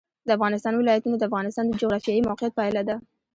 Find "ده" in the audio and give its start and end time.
2.89-2.95